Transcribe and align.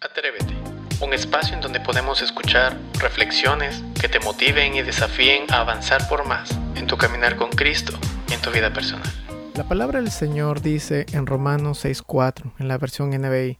Atrévete, 0.00 0.54
un 1.04 1.12
espacio 1.12 1.56
en 1.56 1.60
donde 1.60 1.80
podemos 1.80 2.22
escuchar 2.22 2.78
reflexiones 3.00 3.82
que 4.00 4.08
te 4.08 4.20
motiven 4.20 4.76
y 4.76 4.82
desafíen 4.82 5.50
a 5.50 5.62
avanzar 5.62 6.08
por 6.08 6.24
más 6.24 6.56
en 6.76 6.86
tu 6.86 6.96
caminar 6.96 7.34
con 7.34 7.50
Cristo 7.50 7.98
y 8.30 8.34
en 8.34 8.40
tu 8.40 8.52
vida 8.52 8.72
personal. 8.72 9.10
La 9.56 9.64
palabra 9.64 10.00
del 10.00 10.12
Señor 10.12 10.62
dice 10.62 11.04
en 11.10 11.26
Romanos 11.26 11.84
6:4, 11.84 12.52
en 12.60 12.68
la 12.68 12.78
versión 12.78 13.10
NBI, 13.12 13.58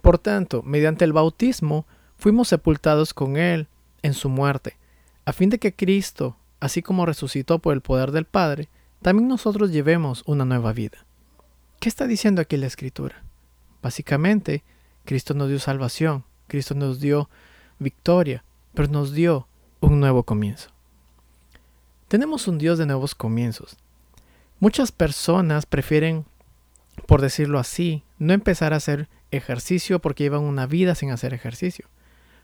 Por 0.00 0.18
tanto, 0.18 0.62
mediante 0.62 1.04
el 1.04 1.12
bautismo 1.12 1.86
fuimos 2.16 2.48
sepultados 2.48 3.12
con 3.12 3.36
Él 3.36 3.68
en 4.00 4.14
su 4.14 4.30
muerte, 4.30 4.78
a 5.26 5.34
fin 5.34 5.50
de 5.50 5.58
que 5.58 5.74
Cristo, 5.74 6.38
así 6.60 6.80
como 6.80 7.04
resucitó 7.04 7.58
por 7.58 7.74
el 7.74 7.82
poder 7.82 8.10
del 8.10 8.24
Padre, 8.24 8.70
también 9.02 9.28
nosotros 9.28 9.70
llevemos 9.70 10.22
una 10.24 10.46
nueva 10.46 10.72
vida. 10.72 11.04
¿Qué 11.78 11.90
está 11.90 12.06
diciendo 12.06 12.40
aquí 12.40 12.56
la 12.56 12.68
Escritura? 12.68 13.22
Básicamente, 13.82 14.64
Cristo 15.04 15.34
nos 15.34 15.48
dio 15.48 15.58
salvación, 15.58 16.24
Cristo 16.46 16.74
nos 16.74 17.00
dio 17.00 17.28
victoria, 17.78 18.44
pero 18.74 18.88
nos 18.88 19.12
dio 19.12 19.46
un 19.80 20.00
nuevo 20.00 20.22
comienzo. 20.22 20.70
Tenemos 22.08 22.48
un 22.48 22.58
Dios 22.58 22.78
de 22.78 22.86
nuevos 22.86 23.14
comienzos. 23.14 23.76
Muchas 24.60 24.92
personas 24.92 25.66
prefieren, 25.66 26.24
por 27.06 27.20
decirlo 27.20 27.58
así, 27.58 28.02
no 28.18 28.32
empezar 28.32 28.72
a 28.72 28.76
hacer 28.76 29.08
ejercicio 29.30 30.00
porque 30.00 30.24
llevan 30.24 30.42
una 30.42 30.66
vida 30.66 30.94
sin 30.94 31.10
hacer 31.10 31.34
ejercicio. 31.34 31.88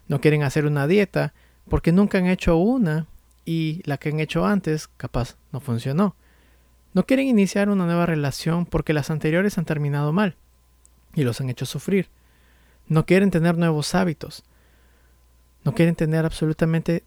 No 0.08 0.20
quieren 0.20 0.42
hacer 0.42 0.66
una 0.66 0.86
dieta 0.86 1.32
porque 1.68 1.92
nunca 1.92 2.18
han 2.18 2.26
hecho 2.26 2.56
una 2.56 3.06
y 3.44 3.80
la 3.84 3.96
que 3.96 4.10
han 4.10 4.20
hecho 4.20 4.44
antes 4.44 4.88
capaz 4.96 5.36
no 5.52 5.60
funcionó. 5.60 6.16
No 6.92 7.06
quieren 7.06 7.28
iniciar 7.28 7.70
una 7.70 7.86
nueva 7.86 8.06
relación 8.06 8.66
porque 8.66 8.92
las 8.92 9.10
anteriores 9.10 9.56
han 9.56 9.64
terminado 9.64 10.12
mal 10.12 10.36
y 11.14 11.22
los 11.22 11.40
han 11.40 11.48
hecho 11.48 11.64
sufrir. 11.64 12.08
No 12.90 13.06
quieren 13.06 13.30
tener 13.30 13.56
nuevos 13.56 13.94
hábitos. 13.94 14.42
No 15.62 15.74
quieren 15.76 15.94
tener 15.94 16.24
absolutamente 16.24 17.04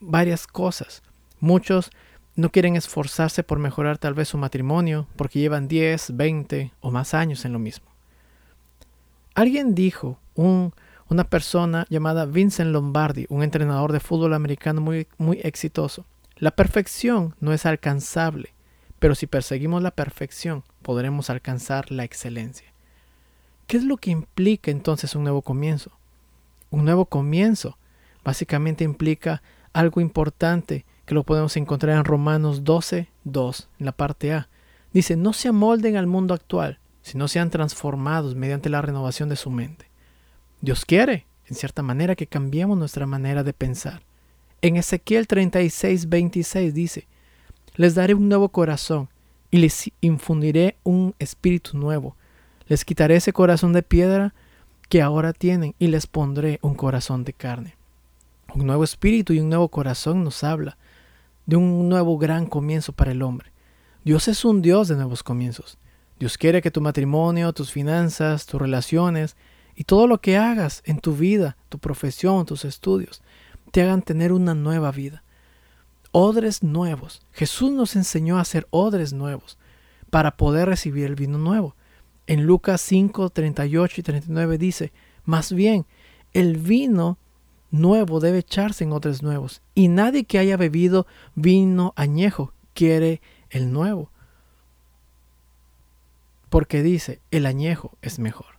varias 0.00 0.46
cosas. 0.46 1.02
Muchos 1.40 1.90
no 2.36 2.50
quieren 2.50 2.74
esforzarse 2.74 3.42
por 3.42 3.58
mejorar 3.58 3.98
tal 3.98 4.14
vez 4.14 4.28
su 4.28 4.38
matrimonio 4.38 5.06
porque 5.14 5.38
llevan 5.38 5.68
10, 5.68 6.16
20 6.16 6.72
o 6.80 6.90
más 6.90 7.12
años 7.12 7.44
en 7.44 7.52
lo 7.52 7.58
mismo. 7.58 7.84
Alguien 9.34 9.74
dijo, 9.74 10.18
un, 10.34 10.72
una 11.10 11.24
persona 11.24 11.84
llamada 11.90 12.24
Vincent 12.24 12.70
Lombardi, 12.70 13.26
un 13.28 13.42
entrenador 13.42 13.92
de 13.92 14.00
fútbol 14.00 14.32
americano 14.32 14.80
muy, 14.80 15.06
muy 15.18 15.40
exitoso, 15.42 16.06
la 16.36 16.52
perfección 16.52 17.34
no 17.40 17.52
es 17.52 17.66
alcanzable, 17.66 18.54
pero 18.98 19.14
si 19.14 19.26
perseguimos 19.26 19.82
la 19.82 19.90
perfección 19.90 20.64
podremos 20.80 21.28
alcanzar 21.28 21.92
la 21.92 22.04
excelencia. 22.04 22.72
¿Qué 23.66 23.76
es 23.76 23.84
lo 23.84 23.96
que 23.96 24.10
implica 24.10 24.70
entonces 24.70 25.16
un 25.16 25.24
nuevo 25.24 25.42
comienzo? 25.42 25.90
Un 26.70 26.84
nuevo 26.84 27.06
comienzo 27.06 27.76
básicamente 28.22 28.84
implica 28.84 29.42
algo 29.72 30.00
importante 30.00 30.84
que 31.04 31.14
lo 31.14 31.24
podemos 31.24 31.56
encontrar 31.56 31.96
en 31.96 32.04
Romanos 32.04 32.62
12, 32.62 33.08
2, 33.24 33.68
en 33.80 33.86
la 33.86 33.92
parte 33.92 34.32
A. 34.32 34.48
Dice, 34.92 35.16
no 35.16 35.32
se 35.32 35.48
amolden 35.48 35.96
al 35.96 36.06
mundo 36.06 36.32
actual, 36.32 36.78
sino 37.02 37.26
sean 37.26 37.50
transformados 37.50 38.36
mediante 38.36 38.68
la 38.68 38.82
renovación 38.82 39.28
de 39.28 39.36
su 39.36 39.50
mente. 39.50 39.90
Dios 40.60 40.84
quiere, 40.84 41.26
en 41.46 41.56
cierta 41.56 41.82
manera, 41.82 42.14
que 42.14 42.26
cambiemos 42.26 42.78
nuestra 42.78 43.06
manera 43.06 43.42
de 43.42 43.52
pensar. 43.52 44.02
En 44.62 44.76
Ezequiel 44.76 45.26
36, 45.26 46.08
26 46.08 46.72
dice, 46.72 47.08
les 47.74 47.94
daré 47.96 48.14
un 48.14 48.28
nuevo 48.28 48.48
corazón 48.48 49.08
y 49.50 49.58
les 49.58 49.90
infundiré 50.00 50.76
un 50.84 51.14
espíritu 51.18 51.76
nuevo 51.76 52.16
les 52.66 52.84
quitaré 52.84 53.16
ese 53.16 53.32
corazón 53.32 53.72
de 53.72 53.82
piedra 53.82 54.34
que 54.88 55.02
ahora 55.02 55.32
tienen 55.32 55.74
y 55.78 55.88
les 55.88 56.06
pondré 56.06 56.58
un 56.62 56.74
corazón 56.74 57.24
de 57.24 57.32
carne. 57.32 57.76
Un 58.54 58.66
nuevo 58.66 58.84
espíritu 58.84 59.32
y 59.32 59.40
un 59.40 59.48
nuevo 59.48 59.68
corazón 59.68 60.24
nos 60.24 60.42
habla 60.44 60.76
de 61.46 61.56
un 61.56 61.88
nuevo 61.88 62.18
gran 62.18 62.46
comienzo 62.46 62.92
para 62.92 63.12
el 63.12 63.22
hombre. 63.22 63.52
Dios 64.04 64.28
es 64.28 64.44
un 64.44 64.62
Dios 64.62 64.88
de 64.88 64.96
nuevos 64.96 65.22
comienzos. 65.22 65.78
Dios 66.18 66.38
quiere 66.38 66.62
que 66.62 66.70
tu 66.70 66.80
matrimonio, 66.80 67.52
tus 67.52 67.70
finanzas, 67.70 68.46
tus 68.46 68.60
relaciones 68.60 69.36
y 69.74 69.84
todo 69.84 70.06
lo 70.06 70.20
que 70.20 70.36
hagas 70.36 70.82
en 70.86 70.98
tu 70.98 71.14
vida, 71.14 71.56
tu 71.68 71.78
profesión, 71.78 72.46
tus 72.46 72.64
estudios, 72.64 73.22
te 73.70 73.82
hagan 73.82 74.02
tener 74.02 74.32
una 74.32 74.54
nueva 74.54 74.90
vida. 74.90 75.22
Odres 76.12 76.62
nuevos. 76.62 77.22
Jesús 77.32 77.70
nos 77.70 77.94
enseñó 77.94 78.38
a 78.38 78.40
hacer 78.40 78.66
odres 78.70 79.12
nuevos 79.12 79.58
para 80.08 80.36
poder 80.36 80.68
recibir 80.68 81.04
el 81.04 81.14
vino 81.14 81.36
nuevo. 81.36 81.75
En 82.26 82.44
Lucas 82.44 82.80
5, 82.80 83.30
38 83.30 84.00
y 84.00 84.02
39 84.02 84.58
dice, 84.58 84.92
más 85.24 85.52
bien, 85.52 85.86
el 86.32 86.56
vino 86.56 87.18
nuevo 87.70 88.20
debe 88.20 88.38
echarse 88.38 88.84
en 88.84 88.92
otros 88.92 89.22
nuevos, 89.22 89.62
y 89.74 89.88
nadie 89.88 90.24
que 90.24 90.38
haya 90.38 90.56
bebido 90.56 91.06
vino 91.34 91.92
añejo 91.96 92.52
quiere 92.74 93.20
el 93.50 93.72
nuevo. 93.72 94.10
Porque 96.48 96.82
dice, 96.82 97.20
el 97.30 97.46
añejo 97.46 97.92
es 98.02 98.18
mejor. 98.18 98.56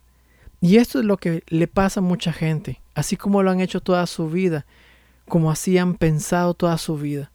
Y 0.60 0.76
esto 0.76 0.98
es 0.98 1.04
lo 1.04 1.16
que 1.16 1.44
le 1.48 1.68
pasa 1.68 2.00
a 2.00 2.02
mucha 2.02 2.32
gente, 2.32 2.80
así 2.94 3.16
como 3.16 3.42
lo 3.42 3.50
han 3.50 3.60
hecho 3.60 3.80
toda 3.80 4.06
su 4.06 4.28
vida, 4.28 4.66
como 5.28 5.50
así 5.50 5.78
han 5.78 5.94
pensado 5.94 6.54
toda 6.54 6.78
su 6.78 6.96
vida. 6.96 7.30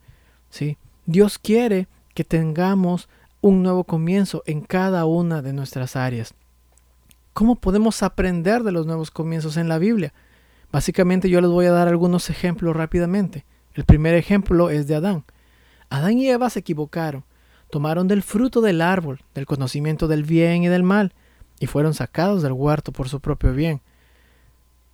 ¿sí? 0.49 0.77
Dios 1.05 1.39
quiere 1.39 1.87
que 2.13 2.23
tengamos 2.23 3.07
un 3.43 3.61
nuevo 3.61 3.83
comienzo 3.83 4.41
en 4.45 4.61
cada 4.61 5.03
una 5.05 5.41
de 5.41 5.51
nuestras 5.51 5.97
áreas. 5.97 6.33
¿Cómo 7.33 7.57
podemos 7.57 8.01
aprender 8.01 8.63
de 8.63 8.71
los 8.71 8.85
nuevos 8.85 9.11
comienzos 9.11 9.57
en 9.57 9.67
la 9.67 9.79
Biblia? 9.79 10.13
Básicamente 10.71 11.29
yo 11.29 11.41
les 11.41 11.49
voy 11.51 11.65
a 11.65 11.73
dar 11.73 11.89
algunos 11.89 12.29
ejemplos 12.29 12.73
rápidamente. 12.73 13.43
El 13.73 13.83
primer 13.83 14.15
ejemplo 14.15 14.69
es 14.69 14.87
de 14.87 14.95
Adán. 14.95 15.25
Adán 15.89 16.17
y 16.19 16.29
Eva 16.29 16.49
se 16.49 16.59
equivocaron, 16.59 17.25
tomaron 17.69 18.07
del 18.07 18.23
fruto 18.23 18.61
del 18.61 18.79
árbol, 18.79 19.19
del 19.35 19.45
conocimiento 19.45 20.07
del 20.07 20.23
bien 20.23 20.63
y 20.63 20.69
del 20.69 20.83
mal, 20.83 21.13
y 21.59 21.67
fueron 21.67 21.93
sacados 21.93 22.43
del 22.43 22.53
huerto 22.53 22.93
por 22.93 23.09
su 23.09 23.19
propio 23.19 23.51
bien. 23.51 23.81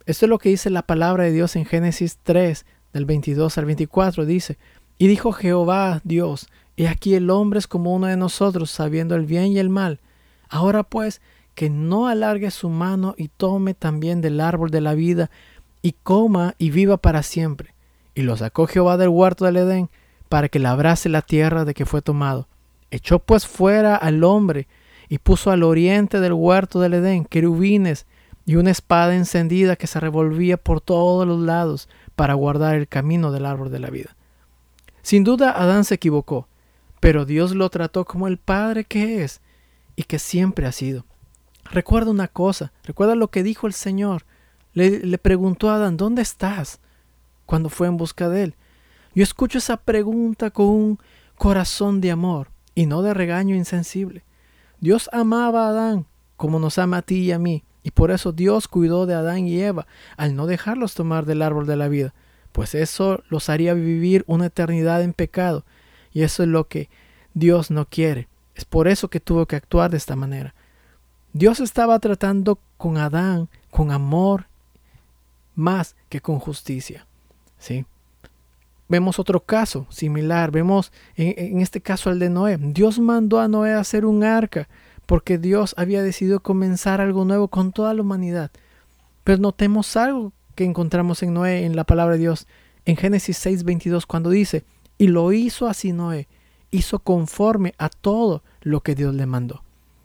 Esto 0.07 0.25
es 0.25 0.29
lo 0.29 0.39
que 0.39 0.49
dice 0.49 0.71
la 0.71 0.81
palabra 0.81 1.25
de 1.25 1.31
Dios 1.31 1.55
en 1.55 1.65
Génesis 1.65 2.17
3, 2.23 2.65
del 2.93 3.05
22 3.05 3.59
al 3.59 3.65
24. 3.65 4.25
Dice, 4.25 4.57
y 4.97 5.07
dijo 5.07 5.33
Jehová 5.33 6.01
Dios, 6.03 6.49
He 6.79 6.87
aquí 6.87 7.13
el 7.13 7.29
hombre 7.29 7.59
es 7.59 7.67
como 7.67 7.93
uno 7.93 8.07
de 8.07 8.15
nosotros, 8.15 8.71
sabiendo 8.71 9.13
el 9.15 9.25
bien 9.25 9.47
y 9.47 9.59
el 9.59 9.67
mal. 9.67 9.99
Ahora 10.47 10.83
pues, 10.83 11.19
que 11.53 11.69
no 11.69 12.07
alargue 12.07 12.49
su 12.51 12.69
mano 12.69 13.15
y 13.17 13.27
tome 13.27 13.73
también 13.73 14.21
del 14.21 14.39
árbol 14.39 14.71
de 14.71 14.79
la 14.79 14.93
vida, 14.93 15.29
y 15.81 15.91
coma 15.91 16.55
y 16.57 16.69
viva 16.69 16.95
para 16.95 17.21
siempre. 17.21 17.75
Y 18.15 18.21
lo 18.21 18.37
sacó 18.37 18.65
Jehová 18.65 18.95
del 18.95 19.09
huerto 19.09 19.43
del 19.43 19.57
Edén, 19.57 19.89
para 20.29 20.47
que 20.47 20.59
labrase 20.59 21.09
la 21.09 21.21
tierra 21.21 21.65
de 21.65 21.73
que 21.73 21.85
fue 21.85 22.01
tomado. 22.01 22.47
Echó 22.91 23.19
pues 23.19 23.45
fuera 23.45 23.97
al 23.97 24.23
hombre, 24.23 24.69
y 25.09 25.17
puso 25.17 25.51
al 25.51 25.63
oriente 25.63 26.21
del 26.21 26.31
huerto 26.31 26.79
del 26.79 26.93
Edén 26.93 27.25
querubines 27.25 28.05
y 28.45 28.55
una 28.55 28.71
espada 28.71 29.17
encendida 29.17 29.75
que 29.75 29.87
se 29.87 29.99
revolvía 29.99 30.55
por 30.55 30.79
todos 30.79 31.27
los 31.27 31.41
lados 31.41 31.89
para 32.15 32.35
guardar 32.35 32.75
el 32.75 32.87
camino 32.87 33.33
del 33.33 33.45
árbol 33.45 33.69
de 33.69 33.79
la 33.79 33.89
vida. 33.89 34.15
Sin 35.01 35.25
duda 35.25 35.51
Adán 35.51 35.83
se 35.83 35.95
equivocó, 35.95 36.47
pero 36.99 37.25
Dios 37.25 37.55
lo 37.55 37.69
trató 37.69 38.05
como 38.05 38.27
el 38.27 38.37
Padre 38.37 38.83
que 38.83 39.23
es 39.23 39.41
y 39.95 40.03
que 40.03 40.19
siempre 40.19 40.65
ha 40.65 40.71
sido. 40.71 41.05
Recuerda 41.71 42.11
una 42.11 42.27
cosa, 42.27 42.71
recuerda 42.83 43.15
lo 43.15 43.29
que 43.29 43.43
dijo 43.43 43.67
el 43.67 43.73
Señor. 43.73 44.25
Le, 44.73 45.17
preguntó 45.17 45.69
a 45.69 45.75
Adán, 45.75 45.97
¿dónde 45.97 46.21
estás? 46.21 46.79
cuando 47.45 47.69
fue 47.69 47.87
en 47.87 47.97
busca 47.97 48.29
de 48.29 48.43
él. 48.43 48.55
Yo 49.15 49.23
escucho 49.23 49.57
esa 49.57 49.77
pregunta 49.77 50.51
con 50.51 50.67
un 50.67 50.99
corazón 51.35 51.99
de 51.99 52.11
amor 52.11 52.51
y 52.75 52.85
no 52.85 53.01
de 53.01 53.15
regaño 53.15 53.55
insensible. 53.55 54.23
Dios 54.79 55.09
amaba 55.11 55.65
a 55.65 55.69
Adán 55.69 56.05
como 56.37 56.59
nos 56.59 56.77
ama 56.77 56.97
a 56.97 57.01
ti 57.01 57.17
y 57.17 57.31
a 57.33 57.39
mí, 57.39 57.65
y 57.83 57.91
por 57.91 58.11
eso 58.11 58.31
Dios 58.31 58.69
cuidó 58.69 59.05
de 59.05 59.13
Adán 59.13 59.45
y 59.45 59.59
Eva 59.59 59.87
al 60.15 60.35
no 60.35 60.45
dejarlos 60.47 60.93
tomar 60.93 61.25
del 61.25 61.41
árbol 61.41 61.67
de 61.67 61.75
la 61.75 61.89
vida, 61.89 62.13
pues 62.53 62.75
eso 62.75 63.23
los 63.29 63.49
haría 63.49 63.73
vivir 63.73 64.23
una 64.25 64.45
eternidad 64.45 65.01
en 65.01 65.11
pecado 65.11 65.65
y 66.11 66.23
eso 66.23 66.43
es 66.43 66.49
lo 66.49 66.67
que 66.67 66.89
Dios 67.33 67.71
no 67.71 67.85
quiere. 67.85 68.27
Es 68.55 68.65
por 68.65 68.87
eso 68.87 69.09
que 69.09 69.19
tuvo 69.19 69.45
que 69.45 69.55
actuar 69.55 69.91
de 69.91 69.97
esta 69.97 70.15
manera. 70.15 70.53
Dios 71.33 71.59
estaba 71.59 71.99
tratando 71.99 72.59
con 72.77 72.97
Adán 72.97 73.49
con 73.69 73.91
amor 73.91 74.47
más 75.55 75.95
que 76.09 76.21
con 76.21 76.39
justicia. 76.39 77.05
¿sí? 77.59 77.85
Vemos 78.87 79.19
otro 79.19 79.41
caso 79.41 79.85
similar, 79.89 80.49
vemos 80.51 80.91
en, 81.15 81.61
este 81.61 81.81
caso 81.81 82.09
el 82.09 82.17
de 82.17 82.29
Noé. 82.29 82.57
Dios 82.59 82.99
mandó 82.99 83.39
a 83.39 83.47
Noé 83.47 83.73
a 83.73 83.79
hacer 83.79 84.05
un 84.05 84.23
arca 84.23 84.67
porque 85.05 85.37
Dios 85.37 85.75
había 85.77 86.01
decidido 86.01 86.39
comenzar 86.39 87.01
algo 87.01 87.25
nuevo 87.25 87.47
con 87.49 87.71
toda 87.71 87.93
la 87.93 88.01
humanidad. 88.01 88.51
Pero 89.23 89.39
notemos 89.39 89.95
algo 89.95 90.33
que 90.55 90.63
encontramos 90.63 91.21
en 91.21 91.33
Noé 91.33 91.65
en 91.65 91.75
la 91.75 91.83
palabra 91.83 92.13
de 92.13 92.21
Dios 92.21 92.47
en 92.85 92.97
Génesis 92.97 93.45
6:22 93.45 94.05
cuando 94.07 94.31
dice, 94.31 94.63
y 94.99 95.07
lo 95.07 95.31
hizo 95.31 95.67
así 95.67 95.91
Noé, 95.93 96.27
hizo 96.69 96.99
conforme 96.99 97.73
a 97.79 97.89
todo 97.89 98.43
lo 98.61 98.81
que 98.81 98.93
Dios 98.93 99.15
le 99.15 99.25
mandó. 99.25 99.63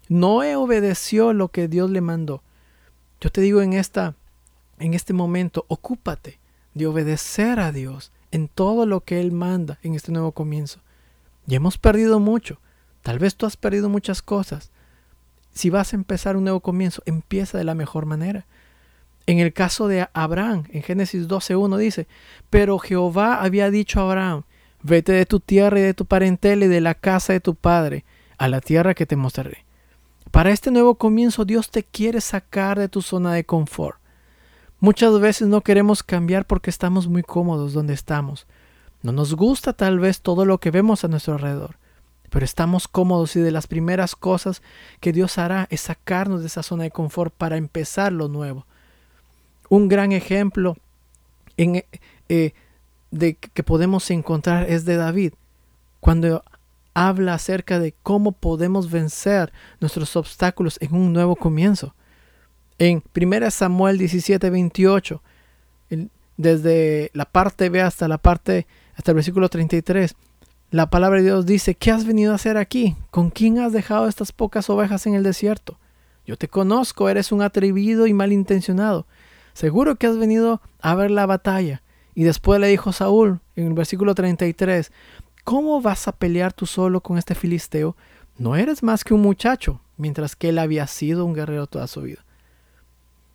Noé 0.08 0.56
obedeció 0.56 1.34
lo 1.34 1.48
que 1.48 1.68
Dios 1.68 1.90
le 1.90 2.00
mandó. 2.00 2.42
Yo 3.20 3.30
te 3.30 3.42
digo 3.42 3.60
en 3.60 3.74
esta 3.74 4.14
en 4.78 4.94
este 4.94 5.12
momento, 5.12 5.64
ocúpate 5.68 6.38
de 6.74 6.86
obedecer 6.86 7.60
a 7.60 7.72
Dios 7.72 8.12
en 8.30 8.48
todo 8.48 8.86
lo 8.86 9.00
que 9.00 9.20
Él 9.20 9.32
manda 9.32 9.78
en 9.82 9.94
este 9.94 10.10
nuevo 10.10 10.32
comienzo. 10.32 10.80
Y 11.46 11.54
hemos 11.54 11.78
perdido 11.78 12.18
mucho. 12.20 12.58
Tal 13.02 13.18
vez 13.18 13.36
tú 13.36 13.46
has 13.46 13.56
perdido 13.56 13.88
muchas 13.88 14.22
cosas. 14.22 14.70
Si 15.52 15.70
vas 15.70 15.92
a 15.92 15.96
empezar 15.96 16.36
un 16.36 16.44
nuevo 16.44 16.60
comienzo, 16.60 17.02
empieza 17.06 17.58
de 17.58 17.64
la 17.64 17.74
mejor 17.74 18.06
manera. 18.06 18.46
En 19.26 19.38
el 19.38 19.52
caso 19.52 19.88
de 19.88 20.08
Abraham, 20.12 20.64
en 20.70 20.82
Génesis 20.82 21.28
12.1 21.28 21.76
dice, 21.78 22.08
pero 22.50 22.78
Jehová 22.78 23.42
había 23.42 23.70
dicho 23.70 24.00
a 24.00 24.04
Abraham, 24.04 24.42
vete 24.84 25.12
de 25.12 25.26
tu 25.26 25.40
tierra 25.40 25.80
y 25.80 25.82
de 25.82 25.94
tu 25.94 26.04
parentela 26.04 26.66
y 26.66 26.68
de 26.68 26.80
la 26.80 26.94
casa 26.94 27.32
de 27.32 27.40
tu 27.40 27.56
padre, 27.56 28.04
a 28.38 28.48
la 28.48 28.60
tierra 28.60 28.94
que 28.94 29.06
te 29.06 29.16
mostraré. 29.16 29.64
Para 30.30 30.50
este 30.50 30.70
nuevo 30.70 30.96
comienzo 30.96 31.44
Dios 31.44 31.70
te 31.70 31.82
quiere 31.82 32.20
sacar 32.20 32.78
de 32.78 32.88
tu 32.88 33.02
zona 33.02 33.32
de 33.32 33.44
confort. 33.44 33.98
Muchas 34.80 35.18
veces 35.18 35.48
no 35.48 35.62
queremos 35.62 36.02
cambiar 36.02 36.44
porque 36.44 36.70
estamos 36.70 37.08
muy 37.08 37.22
cómodos 37.22 37.72
donde 37.72 37.94
estamos. 37.94 38.46
No 39.02 39.12
nos 39.12 39.34
gusta 39.34 39.72
tal 39.72 39.98
vez 39.98 40.20
todo 40.20 40.44
lo 40.44 40.58
que 40.58 40.70
vemos 40.70 41.04
a 41.04 41.08
nuestro 41.08 41.34
alrededor, 41.34 41.76
pero 42.28 42.44
estamos 42.44 42.86
cómodos 42.86 43.36
y 43.36 43.40
de 43.40 43.52
las 43.52 43.66
primeras 43.66 44.14
cosas 44.14 44.60
que 45.00 45.12
Dios 45.12 45.38
hará 45.38 45.66
es 45.70 45.80
sacarnos 45.80 46.40
de 46.40 46.48
esa 46.48 46.62
zona 46.62 46.84
de 46.84 46.90
confort 46.90 47.32
para 47.32 47.56
empezar 47.56 48.12
lo 48.12 48.28
nuevo. 48.28 48.66
Un 49.70 49.88
gran 49.88 50.12
ejemplo 50.12 50.76
en, 51.56 51.84
eh, 52.28 52.52
de 53.14 53.36
que 53.36 53.62
podemos 53.62 54.10
encontrar 54.10 54.68
es 54.68 54.84
de 54.84 54.96
David, 54.96 55.34
cuando 56.00 56.42
habla 56.94 57.34
acerca 57.34 57.78
de 57.78 57.94
cómo 58.02 58.32
podemos 58.32 58.90
vencer 58.90 59.52
nuestros 59.80 60.16
obstáculos 60.16 60.78
en 60.80 60.94
un 60.94 61.12
nuevo 61.12 61.36
comienzo. 61.36 61.94
En 62.78 63.04
1 63.14 63.50
Samuel 63.52 63.98
17, 63.98 64.50
28, 64.50 65.22
desde 66.36 67.10
la 67.14 67.24
parte 67.24 67.68
B 67.68 67.80
hasta 67.80 68.08
la 68.08 68.18
parte, 68.18 68.66
hasta 68.96 69.12
el 69.12 69.16
versículo 69.16 69.48
33, 69.48 70.16
la 70.72 70.90
palabra 70.90 71.18
de 71.18 71.26
Dios 71.26 71.46
dice, 71.46 71.76
¿qué 71.76 71.92
has 71.92 72.04
venido 72.04 72.32
a 72.32 72.34
hacer 72.34 72.56
aquí? 72.56 72.96
¿Con 73.12 73.30
quién 73.30 73.60
has 73.60 73.72
dejado 73.72 74.08
estas 74.08 74.32
pocas 74.32 74.68
ovejas 74.68 75.06
en 75.06 75.14
el 75.14 75.22
desierto? 75.22 75.78
Yo 76.26 76.36
te 76.36 76.48
conozco, 76.48 77.08
eres 77.08 77.30
un 77.30 77.42
atrevido 77.42 78.08
y 78.08 78.12
malintencionado. 78.12 79.06
Seguro 79.52 79.94
que 79.94 80.08
has 80.08 80.16
venido 80.16 80.60
a 80.80 80.96
ver 80.96 81.12
la 81.12 81.26
batalla. 81.26 81.83
Y 82.14 82.24
después 82.24 82.60
le 82.60 82.68
dijo 82.68 82.92
Saúl 82.92 83.40
en 83.56 83.66
el 83.68 83.74
versículo 83.74 84.14
33, 84.14 84.92
¿cómo 85.42 85.80
vas 85.80 86.08
a 86.08 86.12
pelear 86.12 86.52
tú 86.52 86.66
solo 86.66 87.00
con 87.00 87.18
este 87.18 87.34
filisteo? 87.34 87.96
No 88.38 88.56
eres 88.56 88.82
más 88.82 89.04
que 89.04 89.14
un 89.14 89.22
muchacho, 89.22 89.80
mientras 89.96 90.36
que 90.36 90.50
él 90.50 90.58
había 90.58 90.86
sido 90.86 91.24
un 91.24 91.34
guerrero 91.34 91.66
toda 91.66 91.86
su 91.86 92.02
vida. 92.02 92.24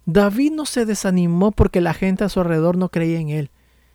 David 0.05 0.51
no 0.53 0.65
se 0.65 0.85
desanimó 0.85 1.51
porque 1.51 1.81
la 1.81 1.93
gente 1.93 2.23
a 2.23 2.29
su 2.29 2.39
alrededor 2.39 2.77
no 2.77 2.89
creía 2.89 3.19
en 3.19 3.29
él. 3.29 3.51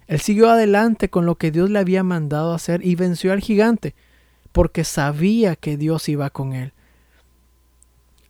Él 0.07 0.21
siguió 0.21 0.51
adelante 0.51 1.09
con 1.09 1.27
lo 1.27 1.37
que 1.37 1.51
Dios 1.51 1.71
le 1.71 1.79
había 1.79 2.03
mandado 2.03 2.55
hacer 2.55 2.85
y 2.85 2.95
venció 2.95 3.33
al 3.33 3.41
gigante, 3.41 3.95
porque 4.53 4.85
sabía 4.85 5.57
que 5.57 5.77
Dios 5.77 6.09
iba 6.09 6.31
con 6.31 6.53
él. 6.53 6.73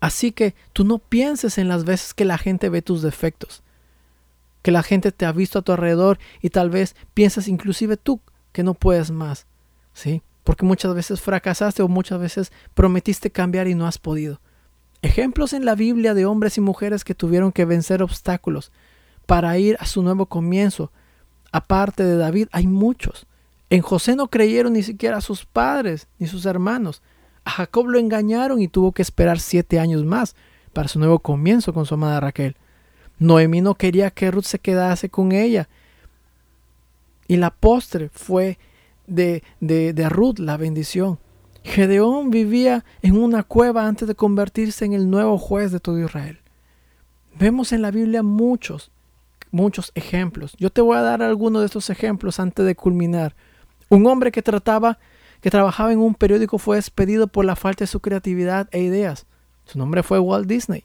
Así 0.01 0.33
que 0.33 0.55
tú 0.73 0.85
no 0.85 0.99
pienses 0.99 1.59
en 1.59 1.69
las 1.69 1.85
veces 1.85 2.15
que 2.15 2.25
la 2.25 2.39
gente 2.39 2.69
ve 2.69 2.83
tus 2.83 3.03
defectos, 3.03 3.63
que 4.65 4.73
la 4.73 4.83
gente 4.83 5.13
te 5.13 5.27
ha 5.27 5.33
visto 5.33 5.59
a 5.59 5.63
tu 5.63 5.73
alrededor 5.73 6.19
y 6.41 6.49
tal 6.49 6.71
vez 6.71 6.97
piensas 7.13 7.49
inclusive 7.49 7.99
tú 7.99 8.23
que 8.51 8.63
no 8.63 8.73
puedes 8.73 9.11
más, 9.11 9.47
¿sí? 9.93 10.23
Porque 10.43 10.65
muchas 10.65 10.95
veces 10.95 11.21
fracasaste 11.21 11.83
o 11.83 11.89
muchas 11.89 12.19
veces 12.19 12.51
prometiste 12.73 13.31
cambiar 13.31 13.69
y 13.69 13.75
no 13.75 13.87
has 13.87 13.99
podido. 13.99 14.41
Ejemplos 15.03 15.53
en 15.53 15.67
la 15.67 15.75
Biblia 15.75 16.15
de 16.15 16.25
hombres 16.25 16.57
y 16.57 16.63
mujeres 16.63 17.05
que 17.05 17.15
tuvieron 17.15 17.53
que 17.53 17.67
vencer 17.67 18.03
obstáculos 18.03 18.73
para 19.27 19.59
ir 19.59 19.77
a 19.81 19.85
su 19.85 20.03
nuevo 20.03 20.25
comienzo. 20.25 20.91
Aparte 21.53 22.03
de 22.03 22.17
David, 22.17 22.49
hay 22.51 22.67
muchos. 22.67 23.27
En 23.69 23.83
José 23.83 24.17
no 24.17 24.29
creyeron 24.29 24.73
ni 24.73 24.83
siquiera 24.83 25.19
a 25.19 25.21
sus 25.21 25.45
padres 25.45 26.09
ni 26.19 26.27
sus 26.27 26.47
hermanos. 26.47 27.03
A 27.45 27.51
Jacob 27.51 27.89
lo 27.89 27.99
engañaron 27.99 28.63
y 28.63 28.69
tuvo 28.69 28.93
que 28.93 29.03
esperar 29.03 29.41
siete 29.41 29.79
años 29.79 30.07
más 30.07 30.35
para 30.73 30.89
su 30.89 30.99
nuevo 30.99 31.19
comienzo 31.19 31.75
con 31.75 31.85
su 31.85 31.93
amada 31.93 32.19
Raquel. 32.21 32.57
Noemí 33.19 33.61
no 33.61 33.75
quería 33.75 34.11
que 34.11 34.31
Ruth 34.31 34.45
se 34.45 34.59
quedase 34.59 35.09
con 35.09 35.33
ella. 35.33 35.69
Y 37.27 37.37
la 37.37 37.51
postre 37.51 38.11
fue 38.11 38.59
de, 39.07 39.43
de, 39.61 39.93
de 39.93 40.09
Ruth 40.09 40.39
la 40.39 40.57
bendición. 40.57 41.19
Gedeón 41.63 42.31
vivía 42.31 42.85
en 43.01 43.17
una 43.17 43.43
cueva 43.43 43.87
antes 43.87 44.07
de 44.07 44.15
convertirse 44.15 44.85
en 44.85 44.93
el 44.93 45.09
nuevo 45.09 45.39
juez 45.39 45.73
de 45.73 45.81
todo 45.81 45.99
Israel. 45.99 46.39
Vemos 47.39 47.73
en 47.73 47.83
la 47.83 47.91
Biblia 47.91 48.23
muchos, 48.23 48.91
muchos 49.51 49.91
ejemplos. 49.95 50.55
Yo 50.59 50.71
te 50.71 50.83
voy 50.83 50.97
a 50.97 51.03
dar 51.03 51.23
algunos 51.23 51.63
de 51.63 51.67
estos 51.67 51.89
ejemplos 51.89 52.39
antes 52.39 52.67
de 52.67 52.77
culminar. 52.77 53.35
Un 53.89 54.07
hombre 54.07 54.31
que 54.31 54.43
trataba, 54.43 54.99
que 55.41 55.51
trabajaba 55.51 55.93
en 55.93 56.01
un 56.01 56.15
periódico 56.15 56.59
fue 56.59 56.77
despedido 56.77 57.29
por 57.29 57.45
la 57.45 57.57
falta 57.57 57.85
de 57.85 57.89
su 57.89 58.01
creatividad 58.01 58.69
e 58.71 58.81
ideas. 58.81 59.27
Su 59.65 59.79
nombre 59.79 60.03
fue 60.03 60.19
Walt 60.19 60.47
Disney. 60.47 60.85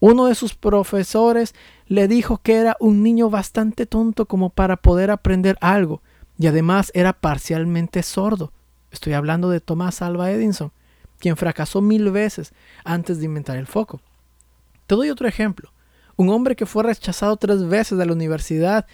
Uno 0.00 0.26
de 0.26 0.34
sus 0.34 0.54
profesores 0.54 1.54
le 1.86 2.08
dijo 2.08 2.38
que 2.38 2.56
era 2.56 2.76
un 2.80 3.02
niño 3.02 3.28
bastante 3.28 3.84
tonto 3.84 4.24
como 4.26 4.48
para 4.48 4.76
poder 4.76 5.10
aprender 5.10 5.58
algo 5.60 6.00
y 6.38 6.46
además 6.46 6.90
era 6.94 7.12
parcialmente 7.12 8.02
sordo. 8.02 8.50
Estoy 8.90 9.12
hablando 9.12 9.50
de 9.50 9.60
Thomas 9.60 10.00
Alva 10.00 10.30
Edison, 10.30 10.72
quien 11.18 11.36
fracasó 11.36 11.82
mil 11.82 12.10
veces 12.10 12.54
antes 12.82 13.18
de 13.18 13.26
inventar 13.26 13.58
el 13.58 13.66
foco. 13.66 14.00
Te 14.86 14.94
doy 14.94 15.10
otro 15.10 15.28
ejemplo. 15.28 15.70
Un 16.16 16.30
hombre 16.30 16.56
que 16.56 16.66
fue 16.66 16.82
rechazado 16.82 17.36
tres 17.36 17.68
veces 17.68 17.98
de 17.98 18.06
la 18.06 18.12
universidad 18.12 18.86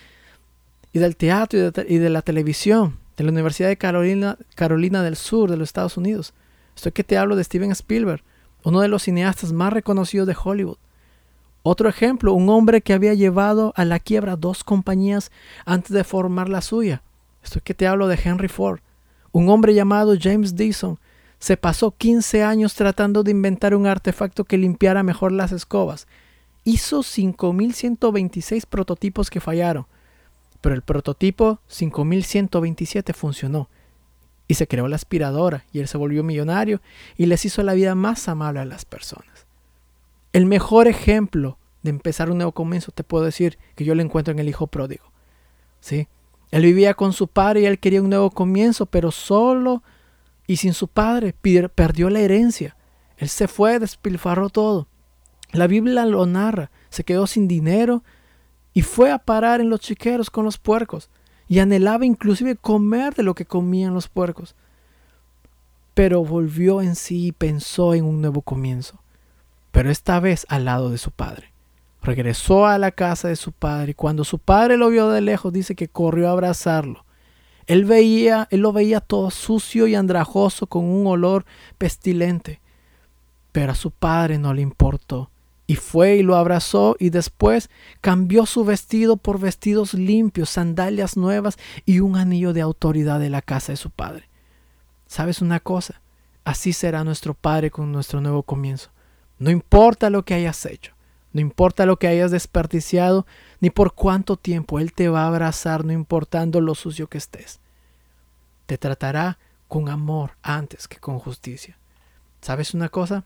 y 0.92 0.98
del 0.98 1.16
teatro 1.16 1.72
y 1.88 1.98
de, 1.98 2.10
la 2.10 2.22
televisión, 2.22 2.98
de 3.16 3.24
la 3.24 3.30
Universidad 3.30 3.68
de 3.68 3.78
Carolina, 3.78 4.38
Carolina 4.54 5.02
del 5.02 5.16
Sur 5.16 5.50
de 5.50 5.56
los 5.56 5.68
Estados 5.68 5.96
Unidos. 5.96 6.34
Estoy 6.74 6.92
que 6.92 7.04
te 7.04 7.16
hablo 7.16 7.36
de 7.36 7.44
Steven 7.44 7.70
Spielberg, 7.70 8.22
uno 8.64 8.80
de 8.80 8.88
los 8.88 9.04
cineastas 9.04 9.52
más 9.52 9.72
reconocidos 9.72 10.26
de 10.26 10.36
Hollywood. 10.42 10.78
Otro 11.68 11.88
ejemplo, 11.88 12.32
un 12.32 12.48
hombre 12.48 12.80
que 12.80 12.92
había 12.92 13.14
llevado 13.14 13.72
a 13.74 13.84
la 13.84 13.98
quiebra 13.98 14.36
dos 14.36 14.62
compañías 14.62 15.32
antes 15.64 15.90
de 15.90 16.04
formar 16.04 16.48
la 16.48 16.60
suya. 16.60 17.02
Estoy 17.42 17.60
que 17.62 17.74
te 17.74 17.88
hablo 17.88 18.06
de 18.06 18.16
Henry 18.22 18.46
Ford. 18.46 18.78
Un 19.32 19.48
hombre 19.48 19.74
llamado 19.74 20.14
James 20.16 20.54
Dyson 20.54 21.00
se 21.40 21.56
pasó 21.56 21.90
15 21.90 22.44
años 22.44 22.74
tratando 22.74 23.24
de 23.24 23.32
inventar 23.32 23.74
un 23.74 23.88
artefacto 23.88 24.44
que 24.44 24.58
limpiara 24.58 25.02
mejor 25.02 25.32
las 25.32 25.50
escobas. 25.50 26.06
Hizo 26.62 27.00
5.126 27.00 28.64
prototipos 28.66 29.28
que 29.28 29.40
fallaron, 29.40 29.86
pero 30.60 30.76
el 30.76 30.82
prototipo 30.82 31.58
5.127 31.68 33.12
funcionó. 33.12 33.68
Y 34.46 34.54
se 34.54 34.68
creó 34.68 34.86
la 34.86 34.94
aspiradora 34.94 35.64
y 35.72 35.80
él 35.80 35.88
se 35.88 35.98
volvió 35.98 36.22
millonario 36.22 36.80
y 37.16 37.26
les 37.26 37.44
hizo 37.44 37.64
la 37.64 37.74
vida 37.74 37.96
más 37.96 38.28
amable 38.28 38.60
a 38.60 38.64
las 38.64 38.84
personas. 38.84 39.35
El 40.36 40.44
mejor 40.44 40.86
ejemplo 40.86 41.56
de 41.82 41.88
empezar 41.88 42.30
un 42.30 42.36
nuevo 42.36 42.52
comienzo, 42.52 42.92
te 42.92 43.02
puedo 43.02 43.24
decir 43.24 43.58
que 43.74 43.86
yo 43.86 43.94
lo 43.94 44.02
encuentro 44.02 44.32
en 44.32 44.38
el 44.38 44.50
hijo 44.50 44.66
pródigo. 44.66 45.10
¿sí? 45.80 46.08
Él 46.50 46.60
vivía 46.60 46.92
con 46.92 47.14
su 47.14 47.26
padre 47.26 47.62
y 47.62 47.64
él 47.64 47.78
quería 47.78 48.02
un 48.02 48.10
nuevo 48.10 48.30
comienzo, 48.30 48.84
pero 48.84 49.12
solo 49.12 49.82
y 50.46 50.58
sin 50.58 50.74
su 50.74 50.88
padre 50.88 51.34
perdió 51.74 52.10
la 52.10 52.20
herencia. 52.20 52.76
Él 53.16 53.30
se 53.30 53.48
fue, 53.48 53.78
despilfarró 53.78 54.50
todo. 54.50 54.88
La 55.52 55.66
Biblia 55.66 56.04
lo 56.04 56.26
narra, 56.26 56.70
se 56.90 57.02
quedó 57.02 57.26
sin 57.26 57.48
dinero 57.48 58.04
y 58.74 58.82
fue 58.82 59.12
a 59.12 59.16
parar 59.16 59.62
en 59.62 59.70
los 59.70 59.80
chiqueros 59.80 60.28
con 60.28 60.44
los 60.44 60.58
puercos 60.58 61.08
y 61.48 61.60
anhelaba 61.60 62.04
inclusive 62.04 62.56
comer 62.56 63.14
de 63.14 63.22
lo 63.22 63.34
que 63.34 63.46
comían 63.46 63.94
los 63.94 64.08
puercos. 64.08 64.54
Pero 65.94 66.22
volvió 66.26 66.82
en 66.82 66.94
sí 66.94 67.28
y 67.28 67.32
pensó 67.32 67.94
en 67.94 68.04
un 68.04 68.20
nuevo 68.20 68.42
comienzo 68.42 69.00
pero 69.76 69.90
esta 69.90 70.20
vez 70.20 70.46
al 70.48 70.64
lado 70.64 70.88
de 70.88 70.96
su 70.96 71.10
padre. 71.10 71.52
Regresó 72.00 72.64
a 72.64 72.78
la 72.78 72.92
casa 72.92 73.28
de 73.28 73.36
su 73.36 73.52
padre 73.52 73.90
y 73.90 73.94
cuando 73.94 74.24
su 74.24 74.38
padre 74.38 74.78
lo 74.78 74.88
vio 74.88 75.10
de 75.10 75.20
lejos 75.20 75.52
dice 75.52 75.74
que 75.74 75.86
corrió 75.86 76.28
a 76.28 76.32
abrazarlo. 76.32 77.04
Él 77.66 77.84
veía, 77.84 78.48
él 78.50 78.60
lo 78.60 78.72
veía 78.72 79.00
todo 79.00 79.30
sucio 79.30 79.86
y 79.86 79.94
andrajoso 79.94 80.66
con 80.66 80.86
un 80.86 81.06
olor 81.06 81.44
pestilente. 81.76 82.62
Pero 83.52 83.72
a 83.72 83.74
su 83.74 83.90
padre 83.90 84.38
no 84.38 84.54
le 84.54 84.62
importó. 84.62 85.30
Y 85.66 85.76
fue 85.76 86.16
y 86.16 86.22
lo 86.22 86.36
abrazó 86.36 86.96
y 86.98 87.10
después 87.10 87.68
cambió 88.00 88.46
su 88.46 88.64
vestido 88.64 89.18
por 89.18 89.38
vestidos 89.38 89.92
limpios, 89.92 90.48
sandalias 90.48 91.18
nuevas 91.18 91.58
y 91.84 92.00
un 92.00 92.16
anillo 92.16 92.54
de 92.54 92.62
autoridad 92.62 93.20
de 93.20 93.28
la 93.28 93.42
casa 93.42 93.72
de 93.72 93.76
su 93.76 93.90
padre. 93.90 94.26
¿Sabes 95.06 95.42
una 95.42 95.60
cosa? 95.60 96.00
Así 96.44 96.72
será 96.72 97.04
nuestro 97.04 97.34
Padre 97.34 97.70
con 97.70 97.92
nuestro 97.92 98.22
nuevo 98.22 98.42
comienzo. 98.42 98.95
No 99.38 99.50
importa 99.50 100.10
lo 100.10 100.24
que 100.24 100.34
hayas 100.34 100.64
hecho, 100.66 100.92
no 101.32 101.40
importa 101.40 101.86
lo 101.86 101.98
que 101.98 102.08
hayas 102.08 102.30
desperdiciado, 102.30 103.26
ni 103.60 103.70
por 103.70 103.94
cuánto 103.94 104.36
tiempo 104.36 104.78
Él 104.78 104.92
te 104.92 105.08
va 105.08 105.24
a 105.24 105.28
abrazar, 105.28 105.84
no 105.84 105.92
importando 105.92 106.60
lo 106.60 106.74
sucio 106.74 107.08
que 107.08 107.18
estés. 107.18 107.60
Te 108.66 108.78
tratará 108.78 109.38
con 109.68 109.88
amor 109.88 110.32
antes 110.42 110.88
que 110.88 110.98
con 110.98 111.18
justicia. 111.18 111.76
¿Sabes 112.40 112.74
una 112.74 112.88
cosa? 112.88 113.24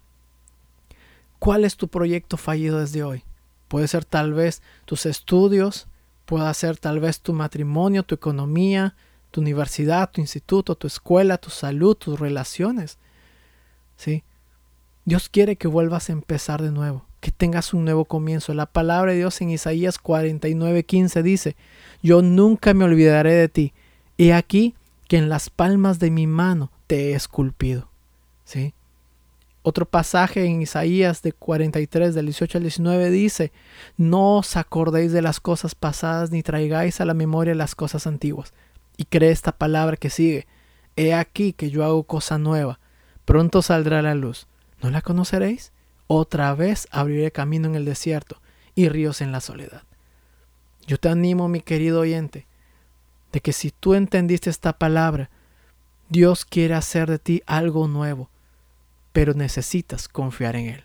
¿Cuál 1.38 1.64
es 1.64 1.76
tu 1.76 1.88
proyecto 1.88 2.36
fallido 2.36 2.80
desde 2.80 3.02
hoy? 3.02 3.24
Puede 3.68 3.88
ser 3.88 4.04
tal 4.04 4.32
vez 4.32 4.62
tus 4.84 5.06
estudios, 5.06 5.86
puede 6.26 6.52
ser 6.54 6.76
tal 6.76 7.00
vez 7.00 7.20
tu 7.20 7.32
matrimonio, 7.32 8.02
tu 8.02 8.14
economía, 8.14 8.94
tu 9.30 9.40
universidad, 9.40 10.10
tu 10.10 10.20
instituto, 10.20 10.74
tu 10.74 10.86
escuela, 10.86 11.38
tu 11.38 11.50
salud, 11.50 11.94
tus 11.94 12.18
relaciones. 12.18 12.98
¿Sí? 13.96 14.24
Dios 15.04 15.28
quiere 15.28 15.56
que 15.56 15.68
vuelvas 15.68 16.08
a 16.08 16.12
empezar 16.12 16.62
de 16.62 16.70
nuevo, 16.70 17.06
que 17.20 17.30
tengas 17.30 17.74
un 17.74 17.84
nuevo 17.84 18.04
comienzo. 18.04 18.54
La 18.54 18.66
palabra 18.66 19.12
de 19.12 19.18
Dios 19.18 19.40
en 19.40 19.50
Isaías 19.50 19.98
49:15 19.98 21.22
dice, 21.22 21.56
yo 22.02 22.22
nunca 22.22 22.74
me 22.74 22.84
olvidaré 22.84 23.34
de 23.34 23.48
ti. 23.48 23.72
He 24.18 24.32
aquí 24.32 24.74
que 25.08 25.16
en 25.16 25.28
las 25.28 25.50
palmas 25.50 25.98
de 25.98 26.10
mi 26.10 26.26
mano 26.26 26.70
te 26.86 27.10
he 27.10 27.14
esculpido. 27.14 27.88
¿Sí? 28.44 28.74
Otro 29.62 29.84
pasaje 29.84 30.46
en 30.46 30.62
Isaías 30.62 31.20
de 31.20 31.32
43, 31.32 32.14
del 32.14 32.26
18 32.26 32.58
al 32.58 32.64
19 32.64 33.10
dice, 33.10 33.52
No 33.98 34.38
os 34.38 34.56
acordéis 34.56 35.12
de 35.12 35.20
las 35.20 35.40
cosas 35.40 35.74
pasadas 35.74 36.30
ni 36.30 36.42
traigáis 36.42 37.00
a 37.00 37.04
la 37.04 37.12
memoria 37.12 37.54
las 37.54 37.74
cosas 37.74 38.06
antiguas. 38.06 38.54
Y 38.96 39.04
cree 39.04 39.30
esta 39.30 39.52
palabra 39.52 39.96
que 39.96 40.08
sigue, 40.08 40.46
He 40.96 41.14
aquí 41.14 41.52
que 41.52 41.70
yo 41.70 41.84
hago 41.84 42.04
cosa 42.04 42.38
nueva, 42.38 42.80
pronto 43.24 43.62
saldrá 43.62 44.00
la 44.00 44.14
luz. 44.14 44.46
¿No 44.82 44.90
la 44.90 45.02
conoceréis? 45.02 45.72
Otra 46.06 46.54
vez 46.54 46.88
abriré 46.90 47.30
camino 47.30 47.68
en 47.68 47.74
el 47.74 47.84
desierto 47.84 48.40
y 48.74 48.88
ríos 48.88 49.20
en 49.20 49.32
la 49.32 49.40
soledad. 49.40 49.82
Yo 50.86 50.98
te 50.98 51.08
animo, 51.08 51.48
mi 51.48 51.60
querido 51.60 52.00
oyente, 52.00 52.46
de 53.32 53.40
que 53.40 53.52
si 53.52 53.70
tú 53.70 53.94
entendiste 53.94 54.50
esta 54.50 54.72
palabra, 54.72 55.30
Dios 56.08 56.44
quiere 56.44 56.74
hacer 56.74 57.08
de 57.08 57.18
ti 57.18 57.42
algo 57.46 57.86
nuevo, 57.86 58.28
pero 59.12 59.34
necesitas 59.34 60.08
confiar 60.08 60.56
en 60.56 60.68
Él. 60.68 60.84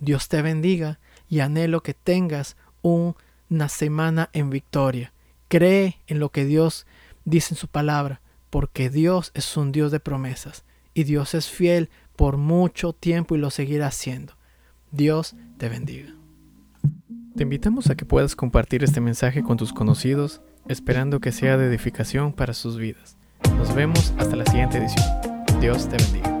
Dios 0.00 0.28
te 0.28 0.42
bendiga 0.42 0.98
y 1.28 1.40
anhelo 1.40 1.82
que 1.82 1.94
tengas 1.94 2.56
una 2.82 3.68
semana 3.68 4.30
en 4.32 4.50
victoria. 4.50 5.12
Cree 5.48 5.98
en 6.06 6.18
lo 6.18 6.30
que 6.30 6.44
Dios 6.44 6.86
dice 7.24 7.54
en 7.54 7.58
su 7.58 7.68
palabra, 7.68 8.20
porque 8.48 8.90
Dios 8.90 9.30
es 9.34 9.56
un 9.56 9.70
Dios 9.70 9.92
de 9.92 10.00
promesas 10.00 10.64
y 10.94 11.04
Dios 11.04 11.34
es 11.34 11.48
fiel 11.48 11.90
por 12.16 12.36
mucho 12.36 12.92
tiempo 12.92 13.34
y 13.34 13.38
lo 13.38 13.50
seguirá 13.50 13.86
haciendo. 13.86 14.34
Dios 14.90 15.36
te 15.58 15.68
bendiga. 15.68 16.14
Te 17.36 17.44
invitamos 17.44 17.88
a 17.88 17.94
que 17.94 18.04
puedas 18.04 18.34
compartir 18.34 18.82
este 18.82 19.00
mensaje 19.00 19.42
con 19.42 19.56
tus 19.56 19.72
conocidos, 19.72 20.42
esperando 20.68 21.20
que 21.20 21.32
sea 21.32 21.56
de 21.56 21.66
edificación 21.66 22.32
para 22.32 22.54
sus 22.54 22.76
vidas. 22.76 23.16
Nos 23.56 23.74
vemos 23.74 24.12
hasta 24.18 24.36
la 24.36 24.44
siguiente 24.46 24.78
edición. 24.78 25.06
Dios 25.60 25.88
te 25.88 25.96
bendiga. 25.96 26.39